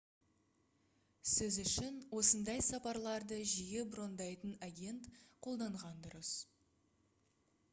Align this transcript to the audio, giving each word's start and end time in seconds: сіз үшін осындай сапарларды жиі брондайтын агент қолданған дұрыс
сіз 1.31 1.57
үшін 1.65 1.99
осындай 2.21 2.63
сапарларды 2.69 3.37
жиі 3.51 3.83
брондайтын 3.93 4.57
агент 4.69 5.11
қолданған 5.49 6.01
дұрыс 6.07 6.33